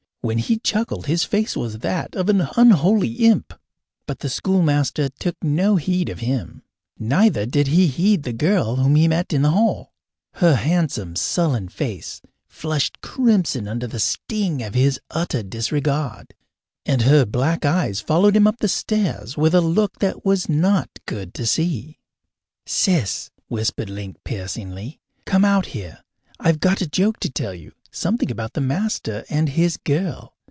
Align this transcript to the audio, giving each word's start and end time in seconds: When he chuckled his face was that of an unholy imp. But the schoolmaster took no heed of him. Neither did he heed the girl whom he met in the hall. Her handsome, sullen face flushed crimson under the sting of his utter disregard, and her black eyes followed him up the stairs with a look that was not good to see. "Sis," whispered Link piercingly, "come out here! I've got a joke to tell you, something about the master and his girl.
When 0.23 0.37
he 0.37 0.59
chuckled 0.59 1.07
his 1.07 1.23
face 1.23 1.55
was 1.57 1.79
that 1.79 2.13
of 2.15 2.29
an 2.29 2.47
unholy 2.55 3.09
imp. 3.13 3.55
But 4.05 4.19
the 4.19 4.29
schoolmaster 4.29 5.09
took 5.09 5.35
no 5.43 5.77
heed 5.77 6.09
of 6.09 6.19
him. 6.19 6.61
Neither 6.99 7.47
did 7.47 7.65
he 7.65 7.87
heed 7.87 8.21
the 8.21 8.31
girl 8.31 8.75
whom 8.75 8.93
he 8.93 9.07
met 9.07 9.33
in 9.33 9.41
the 9.41 9.49
hall. 9.49 9.95
Her 10.35 10.53
handsome, 10.57 11.15
sullen 11.15 11.69
face 11.69 12.21
flushed 12.45 13.01
crimson 13.01 13.67
under 13.67 13.87
the 13.87 13.99
sting 13.99 14.61
of 14.61 14.75
his 14.75 14.99
utter 15.09 15.41
disregard, 15.41 16.35
and 16.85 17.01
her 17.01 17.25
black 17.25 17.65
eyes 17.65 17.99
followed 17.99 18.35
him 18.35 18.45
up 18.45 18.59
the 18.59 18.67
stairs 18.67 19.37
with 19.37 19.55
a 19.55 19.59
look 19.61 19.97
that 19.97 20.23
was 20.23 20.47
not 20.47 20.87
good 21.07 21.33
to 21.33 21.47
see. 21.47 21.97
"Sis," 22.67 23.31
whispered 23.47 23.89
Link 23.89 24.17
piercingly, 24.23 24.99
"come 25.25 25.43
out 25.43 25.65
here! 25.65 26.03
I've 26.39 26.59
got 26.59 26.79
a 26.81 26.85
joke 26.87 27.19
to 27.21 27.29
tell 27.31 27.55
you, 27.55 27.71
something 27.93 28.31
about 28.31 28.53
the 28.53 28.61
master 28.61 29.25
and 29.29 29.49
his 29.49 29.75
girl. 29.75 30.33